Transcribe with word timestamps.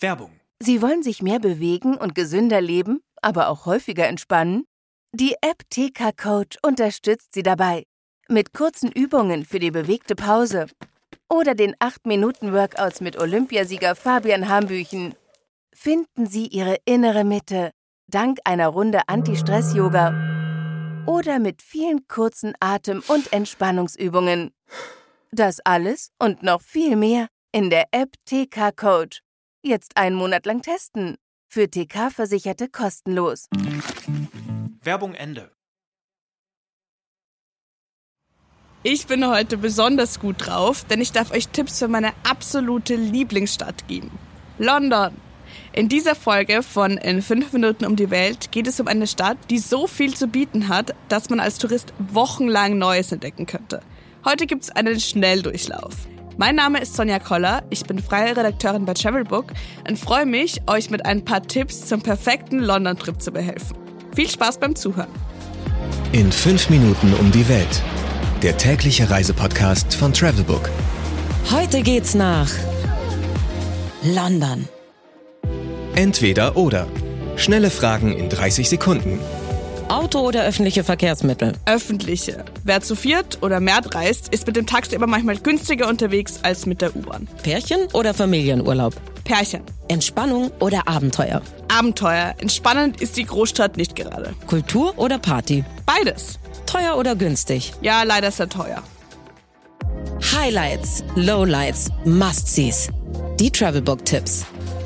Werbung. 0.00 0.40
Sie 0.60 0.82
wollen 0.82 1.02
sich 1.02 1.22
mehr 1.22 1.38
bewegen 1.38 1.96
und 1.96 2.14
gesünder 2.14 2.60
leben, 2.60 3.00
aber 3.22 3.48
auch 3.48 3.66
häufiger 3.66 4.06
entspannen? 4.06 4.64
Die 5.12 5.34
App 5.40 5.62
TK 5.70 6.16
Coach 6.16 6.56
unterstützt 6.62 7.32
Sie 7.32 7.42
dabei. 7.42 7.84
Mit 8.28 8.52
kurzen 8.52 8.92
Übungen 8.92 9.44
für 9.44 9.58
die 9.58 9.70
bewegte 9.70 10.14
Pause. 10.14 10.66
Oder 11.30 11.54
den 11.54 11.74
8-Minuten-Workouts 11.76 13.00
mit 13.00 13.18
Olympiasieger 13.18 13.94
Fabian 13.94 14.48
Hambüchen. 14.48 15.14
Finden 15.74 16.26
Sie 16.26 16.46
Ihre 16.46 16.76
innere 16.84 17.24
Mitte 17.24 17.70
dank 18.08 18.38
einer 18.44 18.68
Runde 18.68 19.02
Anti-Stress-Yoga 19.06 21.04
oder 21.06 21.38
mit 21.38 21.62
vielen 21.62 22.08
kurzen 22.08 22.54
Atem- 22.60 23.02
und 23.06 23.32
Entspannungsübungen. 23.32 24.52
Das 25.30 25.60
alles 25.60 26.10
und 26.18 26.42
noch 26.42 26.62
viel 26.62 26.96
mehr 26.96 27.28
in 27.52 27.70
der 27.70 27.86
App 27.92 28.14
TK 28.24 28.74
Coach. 28.74 29.20
Jetzt 29.62 29.96
einen 29.96 30.14
Monat 30.14 30.46
lang 30.46 30.62
testen. 30.62 31.16
Für 31.50 31.68
TK-Versicherte 31.68 32.68
kostenlos. 32.68 33.48
Werbung 34.82 35.14
Ende. 35.14 35.50
Ich 38.84 39.08
bin 39.08 39.26
heute 39.26 39.58
besonders 39.58 40.20
gut 40.20 40.46
drauf, 40.46 40.84
denn 40.84 41.00
ich 41.00 41.10
darf 41.10 41.32
euch 41.32 41.48
Tipps 41.48 41.80
für 41.80 41.88
meine 41.88 42.12
absolute 42.22 42.94
Lieblingsstadt 42.94 43.88
geben. 43.88 44.16
London. 44.58 45.16
In 45.72 45.88
dieser 45.88 46.14
Folge 46.14 46.62
von 46.62 46.96
In 46.96 47.20
5 47.20 47.52
Minuten 47.52 47.84
um 47.84 47.96
die 47.96 48.10
Welt 48.10 48.52
geht 48.52 48.68
es 48.68 48.78
um 48.78 48.86
eine 48.86 49.08
Stadt, 49.08 49.38
die 49.50 49.58
so 49.58 49.88
viel 49.88 50.14
zu 50.14 50.28
bieten 50.28 50.68
hat, 50.68 50.94
dass 51.08 51.30
man 51.30 51.40
als 51.40 51.58
Tourist 51.58 51.92
wochenlang 51.98 52.78
Neues 52.78 53.10
entdecken 53.10 53.46
könnte. 53.46 53.80
Heute 54.24 54.46
gibt 54.46 54.62
es 54.62 54.70
einen 54.70 55.00
Schnelldurchlauf. 55.00 55.94
Mein 56.40 56.54
Name 56.54 56.80
ist 56.80 56.94
Sonja 56.94 57.18
Koller, 57.18 57.64
ich 57.68 57.82
bin 57.82 57.98
freie 57.98 58.36
Redakteurin 58.36 58.84
bei 58.84 58.94
Travelbook 58.94 59.46
und 59.88 59.98
freue 59.98 60.24
mich, 60.24 60.62
euch 60.68 60.88
mit 60.88 61.04
ein 61.04 61.24
paar 61.24 61.42
Tipps 61.42 61.86
zum 61.86 62.00
perfekten 62.00 62.60
London-Trip 62.60 63.20
zu 63.20 63.32
behelfen. 63.32 63.76
Viel 64.14 64.30
Spaß 64.30 64.58
beim 64.58 64.76
Zuhören. 64.76 65.10
In 66.12 66.30
5 66.30 66.70
Minuten 66.70 67.12
um 67.14 67.32
die 67.32 67.48
Welt. 67.48 67.82
Der 68.42 68.56
tägliche 68.56 69.10
Reisepodcast 69.10 69.96
von 69.96 70.12
Travelbook. 70.12 70.70
Heute 71.50 71.82
geht's 71.82 72.14
nach 72.14 72.50
London. 74.04 74.68
Entweder 75.96 76.56
oder. 76.56 76.86
Schnelle 77.34 77.70
Fragen 77.70 78.12
in 78.12 78.28
30 78.28 78.68
Sekunden. 78.68 79.18
Auto 79.88 80.20
oder 80.20 80.44
öffentliche 80.44 80.84
Verkehrsmittel? 80.84 81.52
Öffentliche. 81.64 82.44
Wer 82.62 82.82
zu 82.82 82.94
viert 82.94 83.42
oder 83.42 83.58
mehr 83.58 83.80
reist, 83.94 84.28
ist 84.28 84.46
mit 84.46 84.56
dem 84.56 84.66
Taxi 84.66 84.94
aber 84.94 85.06
manchmal 85.06 85.38
günstiger 85.38 85.88
unterwegs 85.88 86.40
als 86.42 86.66
mit 86.66 86.82
der 86.82 86.94
U-Bahn. 86.94 87.26
Pärchen 87.42 87.88
oder 87.94 88.12
Familienurlaub? 88.12 88.94
Pärchen. 89.24 89.62
Entspannung 89.88 90.50
oder 90.60 90.86
Abenteuer? 90.86 91.40
Abenteuer. 91.68 92.34
Entspannend 92.38 93.00
ist 93.00 93.16
die 93.16 93.24
Großstadt 93.24 93.78
nicht 93.78 93.96
gerade. 93.96 94.34
Kultur 94.46 94.92
oder 94.98 95.18
Party? 95.18 95.64
Beides. 95.86 96.38
Teuer 96.66 96.96
oder 96.98 97.16
günstig? 97.16 97.72
Ja, 97.80 98.02
leider 98.02 98.30
sehr 98.30 98.48
teuer. 98.50 98.82
Highlights, 100.34 101.02
Lowlights, 101.14 101.90
Must-Sees. 102.04 102.90
Die 103.40 103.50
Travelbook-Tipps. 103.50 104.44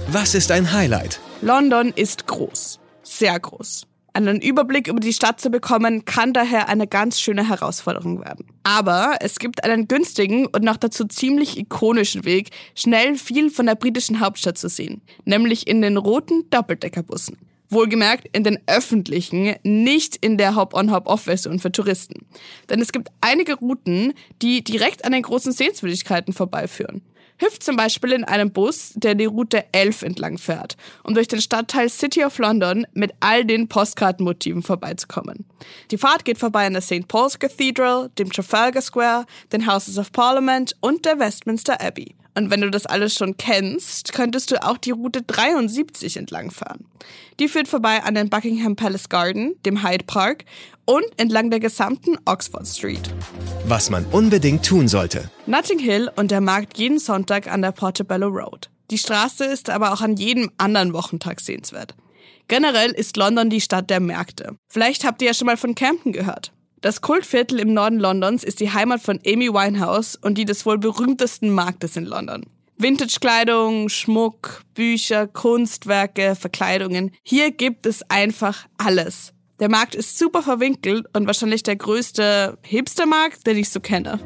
Was 0.08 0.34
ist 0.36 0.52
ein 0.52 0.72
Highlight? 0.72 1.18
London 1.40 1.92
ist 1.96 2.28
groß. 2.28 2.78
Sehr 3.02 3.38
groß. 3.40 3.86
Einen 4.14 4.42
Überblick 4.42 4.88
über 4.88 5.00
die 5.00 5.14
Stadt 5.14 5.40
zu 5.40 5.48
bekommen, 5.48 6.04
kann 6.04 6.34
daher 6.34 6.68
eine 6.68 6.86
ganz 6.86 7.18
schöne 7.18 7.48
Herausforderung 7.48 8.20
werden. 8.22 8.46
Aber 8.62 9.16
es 9.20 9.38
gibt 9.38 9.64
einen 9.64 9.88
günstigen 9.88 10.46
und 10.46 10.62
noch 10.62 10.76
dazu 10.76 11.06
ziemlich 11.06 11.56
ikonischen 11.56 12.24
Weg, 12.24 12.50
schnell 12.74 13.16
viel 13.16 13.50
von 13.50 13.64
der 13.64 13.74
britischen 13.74 14.20
Hauptstadt 14.20 14.58
zu 14.58 14.68
sehen, 14.68 15.00
nämlich 15.24 15.66
in 15.66 15.80
den 15.80 15.96
roten 15.96 16.44
Doppeldeckerbussen. 16.50 17.38
Wohlgemerkt 17.70 18.28
in 18.36 18.44
den 18.44 18.58
öffentlichen, 18.66 19.54
nicht 19.62 20.16
in 20.16 20.36
der 20.36 20.56
Hop-on-Hop-off-Version 20.56 21.58
für 21.58 21.72
Touristen. 21.72 22.26
Denn 22.68 22.82
es 22.82 22.92
gibt 22.92 23.08
einige 23.22 23.54
Routen, 23.54 24.12
die 24.42 24.62
direkt 24.62 25.06
an 25.06 25.12
den 25.12 25.22
großen 25.22 25.52
Sehenswürdigkeiten 25.52 26.34
vorbeiführen. 26.34 27.00
Hüpft 27.42 27.62
zum 27.64 27.76
Beispiel 27.76 28.12
in 28.12 28.24
einem 28.24 28.52
Bus, 28.52 28.92
der 28.94 29.14
die 29.14 29.24
Route 29.24 29.64
11 29.72 30.02
entlang 30.02 30.38
fährt, 30.38 30.76
um 31.02 31.14
durch 31.14 31.28
den 31.28 31.40
Stadtteil 31.40 31.88
City 31.88 32.24
of 32.24 32.38
London 32.38 32.86
mit 32.94 33.12
all 33.20 33.44
den 33.44 33.68
Postkartenmotiven 33.68 34.62
vorbeizukommen. 34.62 35.44
Die 35.90 35.98
Fahrt 35.98 36.24
geht 36.24 36.38
vorbei 36.38 36.66
an 36.66 36.74
der 36.74 36.82
St. 36.82 37.08
Paul's 37.08 37.38
Cathedral, 37.38 38.10
dem 38.18 38.30
Trafalgar 38.30 38.82
Square, 38.82 39.26
den 39.52 39.66
Houses 39.66 39.98
of 39.98 40.12
Parliament 40.12 40.76
und 40.80 41.04
der 41.04 41.18
Westminster 41.18 41.80
Abbey. 41.80 42.14
Und 42.34 42.50
wenn 42.50 42.62
du 42.62 42.70
das 42.70 42.86
alles 42.86 43.14
schon 43.14 43.36
kennst, 43.36 44.12
könntest 44.12 44.50
du 44.50 44.62
auch 44.64 44.78
die 44.78 44.92
Route 44.92 45.22
73 45.22 46.16
entlangfahren. 46.16 46.86
Die 47.40 47.48
führt 47.48 47.68
vorbei 47.68 48.02
an 48.02 48.14
den 48.14 48.30
Buckingham 48.30 48.76
Palace 48.76 49.08
Garden, 49.08 49.54
dem 49.66 49.82
Hyde 49.82 50.04
Park 50.06 50.44
und 50.92 51.06
entlang 51.16 51.48
der 51.48 51.58
gesamten 51.58 52.18
Oxford 52.26 52.66
Street. 52.68 53.00
Was 53.64 53.88
man 53.88 54.04
unbedingt 54.12 54.66
tun 54.66 54.88
sollte. 54.88 55.30
Notting 55.46 55.78
Hill 55.78 56.10
und 56.16 56.30
der 56.30 56.42
Markt 56.42 56.76
jeden 56.76 56.98
Sonntag 56.98 57.50
an 57.50 57.62
der 57.62 57.72
Portobello 57.72 58.28
Road. 58.28 58.68
Die 58.90 58.98
Straße 58.98 59.46
ist 59.46 59.70
aber 59.70 59.94
auch 59.94 60.02
an 60.02 60.16
jedem 60.16 60.50
anderen 60.58 60.92
Wochentag 60.92 61.40
sehenswert. 61.40 61.94
Generell 62.46 62.90
ist 62.90 63.16
London 63.16 63.48
die 63.48 63.62
Stadt 63.62 63.88
der 63.88 64.00
Märkte. 64.00 64.58
Vielleicht 64.68 65.04
habt 65.04 65.22
ihr 65.22 65.28
ja 65.28 65.34
schon 65.34 65.46
mal 65.46 65.56
von 65.56 65.74
Camden 65.74 66.12
gehört. 66.12 66.52
Das 66.82 67.00
Kultviertel 67.00 67.58
im 67.60 67.72
Norden 67.72 67.98
Londons 67.98 68.44
ist 68.44 68.60
die 68.60 68.74
Heimat 68.74 69.00
von 69.00 69.18
Amy 69.26 69.48
Winehouse 69.48 70.16
und 70.16 70.36
die 70.36 70.44
des 70.44 70.66
wohl 70.66 70.76
berühmtesten 70.76 71.48
Marktes 71.48 71.96
in 71.96 72.04
London. 72.04 72.44
Vintage-Kleidung, 72.76 73.88
Schmuck, 73.88 74.62
Bücher, 74.74 75.26
Kunstwerke, 75.26 76.34
Verkleidungen. 76.34 77.12
Hier 77.22 77.50
gibt 77.50 77.86
es 77.86 78.02
einfach 78.10 78.66
alles. 78.76 79.32
Der 79.62 79.70
Markt 79.70 79.94
ist 79.94 80.18
super 80.18 80.42
verwinkelt 80.42 81.06
und 81.16 81.28
wahrscheinlich 81.28 81.62
der 81.62 81.76
größte 81.76 82.58
Hipstermarkt, 82.62 83.46
den 83.46 83.58
ich 83.58 83.70
so 83.70 83.78
kenne. 83.78 84.18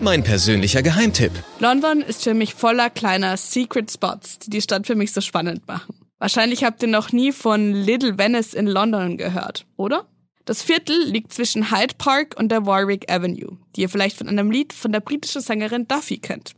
Mein 0.00 0.24
persönlicher 0.24 0.82
Geheimtipp. 0.82 1.30
London 1.60 2.00
ist 2.00 2.24
für 2.24 2.34
mich 2.34 2.54
voller 2.54 2.90
kleiner 2.90 3.36
Secret 3.36 3.88
Spots, 3.88 4.40
die 4.40 4.50
die 4.50 4.60
Stadt 4.60 4.88
für 4.88 4.96
mich 4.96 5.12
so 5.12 5.20
spannend 5.20 5.68
machen. 5.68 5.94
Wahrscheinlich 6.18 6.64
habt 6.64 6.82
ihr 6.82 6.88
noch 6.88 7.12
nie 7.12 7.30
von 7.30 7.72
Little 7.72 8.18
Venice 8.18 8.52
in 8.52 8.66
London 8.66 9.16
gehört, 9.16 9.64
oder? 9.76 10.08
Das 10.44 10.60
Viertel 10.60 11.04
liegt 11.04 11.32
zwischen 11.32 11.70
Hyde 11.70 11.94
Park 11.96 12.34
und 12.36 12.48
der 12.48 12.66
Warwick 12.66 13.08
Avenue, 13.08 13.58
die 13.76 13.82
ihr 13.82 13.88
vielleicht 13.88 14.16
von 14.16 14.28
einem 14.28 14.50
Lied 14.50 14.72
von 14.72 14.90
der 14.90 14.98
britischen 14.98 15.40
Sängerin 15.40 15.86
Duffy 15.86 16.18
kennt. 16.18 16.54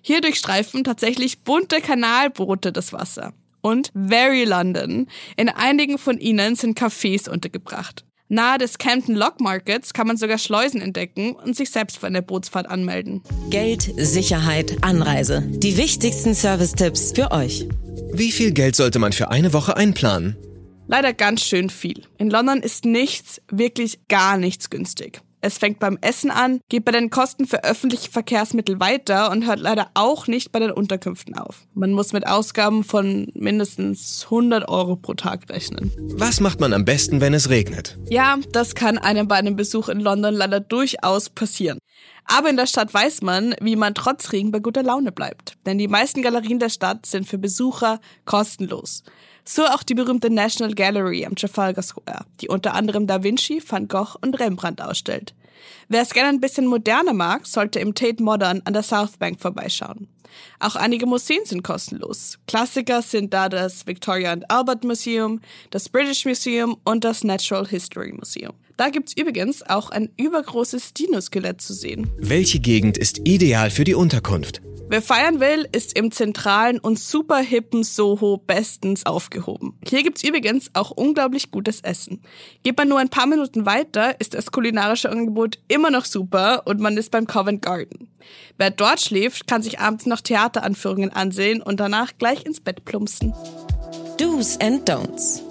Hier 0.00 0.20
durchstreifen 0.20 0.84
tatsächlich 0.84 1.40
bunte 1.40 1.80
Kanalboote 1.80 2.70
das 2.70 2.92
Wasser. 2.92 3.32
Und 3.64 3.92
Very 3.94 4.44
London. 4.44 5.06
In 5.38 5.48
einigen 5.48 5.96
von 5.96 6.18
ihnen 6.18 6.54
sind 6.54 6.78
Cafés 6.78 7.30
untergebracht. 7.30 8.04
Nahe 8.28 8.58
des 8.58 8.76
Camden 8.76 9.14
Lock 9.14 9.40
Markets 9.40 9.94
kann 9.94 10.06
man 10.06 10.18
sogar 10.18 10.36
Schleusen 10.36 10.82
entdecken 10.82 11.34
und 11.34 11.56
sich 11.56 11.70
selbst 11.70 11.96
für 11.96 12.06
eine 12.06 12.20
Bootsfahrt 12.20 12.66
anmelden. 12.68 13.22
Geld, 13.48 13.90
Sicherheit, 13.96 14.76
Anreise. 14.82 15.42
Die 15.46 15.78
wichtigsten 15.78 16.34
Service-Tipps 16.34 17.12
für 17.12 17.30
euch. 17.30 17.66
Wie 18.12 18.32
viel 18.32 18.52
Geld 18.52 18.76
sollte 18.76 18.98
man 18.98 19.14
für 19.14 19.30
eine 19.30 19.54
Woche 19.54 19.78
einplanen? 19.78 20.36
Leider 20.86 21.14
ganz 21.14 21.42
schön 21.42 21.70
viel. 21.70 22.02
In 22.18 22.28
London 22.28 22.60
ist 22.60 22.84
nichts, 22.84 23.40
wirklich 23.50 24.08
gar 24.08 24.36
nichts 24.36 24.68
günstig. 24.68 25.22
Es 25.44 25.58
fängt 25.58 25.78
beim 25.78 25.98
Essen 26.00 26.30
an, 26.30 26.60
geht 26.70 26.86
bei 26.86 26.92
den 26.92 27.10
Kosten 27.10 27.46
für 27.46 27.64
öffentliche 27.64 28.10
Verkehrsmittel 28.10 28.80
weiter 28.80 29.30
und 29.30 29.46
hört 29.46 29.60
leider 29.60 29.90
auch 29.92 30.26
nicht 30.26 30.52
bei 30.52 30.58
den 30.58 30.70
Unterkünften 30.70 31.36
auf. 31.36 31.66
Man 31.74 31.92
muss 31.92 32.14
mit 32.14 32.26
Ausgaben 32.26 32.82
von 32.82 33.30
mindestens 33.34 34.22
100 34.24 34.66
Euro 34.70 34.96
pro 34.96 35.12
Tag 35.12 35.50
rechnen. 35.50 35.92
Was 36.14 36.40
macht 36.40 36.60
man 36.60 36.72
am 36.72 36.86
besten, 36.86 37.20
wenn 37.20 37.34
es 37.34 37.50
regnet? 37.50 37.98
Ja, 38.08 38.38
das 38.52 38.74
kann 38.74 38.96
einem 38.96 39.28
bei 39.28 39.34
einem 39.34 39.54
Besuch 39.54 39.90
in 39.90 40.00
London 40.00 40.32
leider 40.32 40.60
durchaus 40.60 41.28
passieren. 41.28 41.78
Aber 42.24 42.48
in 42.48 42.56
der 42.56 42.66
Stadt 42.66 42.94
weiß 42.94 43.20
man, 43.20 43.54
wie 43.60 43.76
man 43.76 43.94
trotz 43.94 44.32
Regen 44.32 44.50
bei 44.50 44.60
guter 44.60 44.82
Laune 44.82 45.12
bleibt. 45.12 45.58
Denn 45.66 45.76
die 45.76 45.88
meisten 45.88 46.22
Galerien 46.22 46.58
der 46.58 46.70
Stadt 46.70 47.04
sind 47.04 47.28
für 47.28 47.36
Besucher 47.36 48.00
kostenlos. 48.24 49.02
So 49.44 49.66
auch 49.66 49.82
die 49.82 49.94
berühmte 49.94 50.30
National 50.30 50.74
Gallery 50.74 51.26
am 51.26 51.36
Trafalgar 51.36 51.82
Square, 51.82 52.24
die 52.40 52.48
unter 52.48 52.74
anderem 52.74 53.06
Da 53.06 53.22
Vinci, 53.22 53.62
Van 53.66 53.88
Gogh 53.88 54.16
und 54.22 54.40
Rembrandt 54.40 54.80
ausstellt. 54.80 55.34
Wer 55.88 56.02
es 56.02 56.14
gerne 56.14 56.30
ein 56.30 56.40
bisschen 56.40 56.66
moderner 56.66 57.12
mag, 57.12 57.46
sollte 57.46 57.78
im 57.78 57.94
Tate 57.94 58.22
Modern 58.22 58.62
an 58.64 58.72
der 58.72 58.82
South 58.82 59.18
Bank 59.18 59.40
vorbeischauen. 59.40 60.08
Auch 60.60 60.76
einige 60.76 61.06
Museen 61.06 61.44
sind 61.44 61.62
kostenlos. 61.62 62.38
Klassiker 62.46 63.02
sind 63.02 63.34
da 63.34 63.48
das 63.48 63.86
Victoria 63.86 64.32
and 64.32 64.50
Albert 64.50 64.82
Museum, 64.82 65.40
das 65.70 65.88
British 65.88 66.24
Museum 66.24 66.76
und 66.84 67.04
das 67.04 67.22
Natural 67.22 67.66
History 67.66 68.12
Museum. 68.12 68.54
Da 68.76 68.88
gibt's 68.88 69.16
übrigens 69.16 69.62
auch 69.62 69.90
ein 69.90 70.10
übergroßes 70.16 70.94
Dino-Skelett 70.94 71.60
zu 71.60 71.74
sehen. 71.74 72.10
Welche 72.18 72.58
Gegend 72.58 72.98
ist 72.98 73.20
ideal 73.26 73.70
für 73.70 73.84
die 73.84 73.94
Unterkunft? 73.94 74.62
Wer 74.86 75.00
feiern 75.00 75.40
will, 75.40 75.66
ist 75.72 75.96
im 75.96 76.10
zentralen 76.10 76.78
und 76.78 76.98
super 76.98 77.38
hippen 77.38 77.84
Soho 77.84 78.36
bestens 78.36 79.06
aufgehoben. 79.06 79.78
Hier 79.86 80.02
gibt's 80.02 80.22
übrigens 80.22 80.70
auch 80.74 80.90
unglaublich 80.90 81.50
gutes 81.50 81.80
Essen. 81.80 82.20
Geht 82.62 82.76
man 82.76 82.88
nur 82.88 82.98
ein 82.98 83.08
paar 83.08 83.26
Minuten 83.26 83.64
weiter, 83.64 84.20
ist 84.20 84.34
das 84.34 84.52
kulinarische 84.52 85.10
Angebot 85.10 85.58
immer 85.68 85.90
noch 85.90 86.04
super 86.04 86.62
und 86.66 86.80
man 86.80 86.98
ist 86.98 87.10
beim 87.12 87.26
Covent 87.26 87.62
Garden. 87.62 88.08
Wer 88.58 88.70
dort 88.70 89.00
schläft, 89.00 89.46
kann 89.46 89.62
sich 89.62 89.80
abends 89.80 90.04
noch 90.04 90.20
Theateranführungen 90.20 91.10
ansehen 91.10 91.62
und 91.62 91.80
danach 91.80 92.12
gleich 92.18 92.44
ins 92.44 92.60
Bett 92.60 92.84
plumpsen. 92.84 93.32
Do's 94.18 94.58
and 94.60 94.88
Don'ts. 94.88 95.43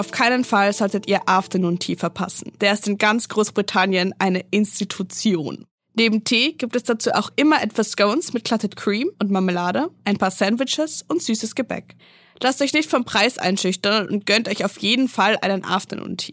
Auf 0.00 0.12
keinen 0.12 0.44
Fall 0.44 0.72
solltet 0.72 1.08
ihr 1.08 1.28
Afternoon 1.28 1.78
Tea 1.78 1.94
verpassen. 1.94 2.52
Der 2.62 2.72
ist 2.72 2.88
in 2.88 2.96
ganz 2.96 3.28
Großbritannien 3.28 4.14
eine 4.18 4.46
Institution. 4.50 5.66
Neben 5.92 6.24
Tee 6.24 6.52
gibt 6.52 6.74
es 6.74 6.84
dazu 6.84 7.10
auch 7.10 7.28
immer 7.36 7.62
etwas 7.62 7.90
Scones 7.90 8.32
mit 8.32 8.44
Clotted 8.44 8.76
Cream 8.76 9.10
und 9.18 9.30
Marmelade, 9.30 9.90
ein 10.06 10.16
paar 10.16 10.30
Sandwiches 10.30 11.04
und 11.06 11.22
süßes 11.22 11.54
Gebäck. 11.54 11.96
Lasst 12.42 12.62
euch 12.62 12.72
nicht 12.72 12.88
vom 12.88 13.04
Preis 13.04 13.36
einschüchtern 13.36 14.08
und 14.08 14.24
gönnt 14.24 14.48
euch 14.48 14.64
auf 14.64 14.78
jeden 14.78 15.06
Fall 15.06 15.36
einen 15.42 15.66
Afternoon 15.66 16.16
Tea. 16.16 16.32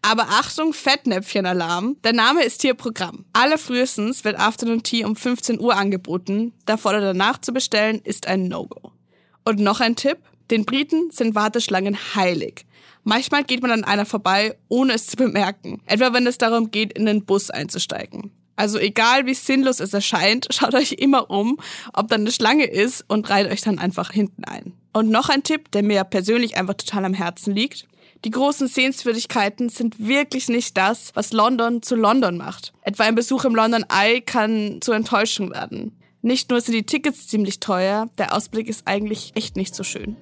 Aber 0.00 0.28
Achtung, 0.30 0.72
Fettnäpfchen-Alarm. 0.72 1.98
Der 2.02 2.14
Name 2.14 2.44
ist 2.44 2.62
hier 2.62 2.72
Programm. 2.72 3.26
Allerfrühestens 3.34 4.24
wird 4.24 4.38
Afternoon 4.38 4.82
Tea 4.82 5.04
um 5.04 5.16
15 5.16 5.60
Uhr 5.60 5.76
angeboten. 5.76 6.54
Davor 6.64 6.92
oder 6.92 7.02
danach 7.02 7.42
zu 7.42 7.52
bestellen 7.52 8.00
ist 8.04 8.26
ein 8.26 8.48
No-Go. 8.48 8.92
Und 9.44 9.60
noch 9.60 9.80
ein 9.80 9.96
Tipp. 9.96 10.16
Den 10.50 10.64
Briten 10.64 11.10
sind 11.10 11.34
Warteschlangen 11.34 11.96
heilig. 12.14 12.66
Manchmal 13.02 13.44
geht 13.44 13.62
man 13.62 13.70
an 13.70 13.84
einer 13.84 14.06
vorbei, 14.06 14.56
ohne 14.68 14.94
es 14.94 15.06
zu 15.06 15.16
bemerken. 15.16 15.80
Etwa 15.86 16.12
wenn 16.12 16.26
es 16.26 16.38
darum 16.38 16.70
geht, 16.70 16.92
in 16.92 17.06
den 17.06 17.24
Bus 17.24 17.50
einzusteigen. 17.50 18.30
Also 18.56 18.78
egal 18.78 19.26
wie 19.26 19.34
sinnlos 19.34 19.80
es 19.80 19.92
erscheint, 19.92 20.48
schaut 20.52 20.74
euch 20.74 20.92
immer 20.92 21.30
um, 21.30 21.58
ob 21.92 22.08
da 22.08 22.16
eine 22.16 22.32
Schlange 22.32 22.64
ist 22.64 23.04
und 23.08 23.28
reiht 23.28 23.50
euch 23.50 23.60
dann 23.60 23.78
einfach 23.78 24.10
hinten 24.10 24.44
ein. 24.44 24.72
Und 24.92 25.10
noch 25.10 25.28
ein 25.28 25.42
Tipp, 25.42 25.70
der 25.72 25.82
mir 25.82 26.04
persönlich 26.04 26.56
einfach 26.56 26.74
total 26.74 27.04
am 27.04 27.14
Herzen 27.14 27.54
liegt. 27.54 27.86
Die 28.24 28.30
großen 28.30 28.66
Sehenswürdigkeiten 28.66 29.68
sind 29.68 29.98
wirklich 29.98 30.48
nicht 30.48 30.76
das, 30.76 31.10
was 31.14 31.32
London 31.32 31.82
zu 31.82 31.96
London 31.96 32.38
macht. 32.38 32.72
Etwa 32.82 33.04
ein 33.04 33.14
Besuch 33.14 33.44
im 33.44 33.54
London 33.54 33.84
Eye 33.88 34.22
kann 34.22 34.78
zur 34.80 34.96
Enttäuschung 34.96 35.50
werden. 35.50 35.92
Nicht 36.22 36.50
nur 36.50 36.60
sind 36.60 36.74
die 36.74 36.82
Tickets 36.82 37.28
ziemlich 37.28 37.60
teuer, 37.60 38.08
der 38.18 38.34
Ausblick 38.34 38.68
ist 38.68 38.88
eigentlich 38.88 39.32
echt 39.36 39.54
nicht 39.54 39.74
so 39.74 39.84
schön. 39.84 40.16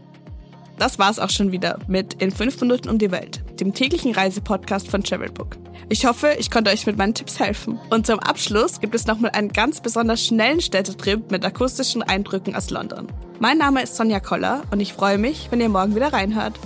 Das 0.79 0.99
war's 0.99 1.19
auch 1.19 1.31
schon 1.31 1.53
wieder 1.53 1.79
mit 1.87 2.15
In 2.23 2.31
5 2.31 2.61
Minuten 2.61 2.89
um 2.89 2.99
die 2.99 3.11
Welt, 3.11 3.43
dem 3.61 3.75
täglichen 3.75 4.13
Reisepodcast 4.13 4.89
von 4.89 5.03
Travelbook. 5.05 5.57
Ich 5.89 6.07
hoffe, 6.07 6.35
ich 6.39 6.51
konnte 6.51 6.71
euch 6.71 6.87
mit 6.87 6.97
meinen 6.97 7.15
Tipps 7.15 7.39
helfen. 7.39 7.79
Und 7.91 8.07
zum 8.07 8.19
Abschluss 8.19 8.81
gibt 8.81 8.95
es 8.95 9.07
nochmal 9.07 9.33
einen 9.33 9.51
ganz 9.51 9.81
besonders 9.81 10.25
schnellen 10.25 10.61
Städtetrip 10.61 11.31
mit 11.31 11.45
akustischen 11.45 12.03
Eindrücken 12.03 12.57
aus 12.57 12.71
London. 12.71 13.07
Mein 13.39 13.59
Name 13.59 13.83
ist 13.83 13.97
Sonja 13.97 14.21
Koller 14.21 14.63
und 14.71 14.81
ich 14.81 14.95
freue 14.95 15.19
mich, 15.19 15.49
wenn 15.51 15.61
ihr 15.61 15.69
morgen 15.69 15.95
wieder 15.95 16.13
reinhört. 16.13 16.59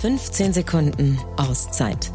15 0.00 0.52
Sekunden 0.52 1.18
Auszeit. 1.36 2.13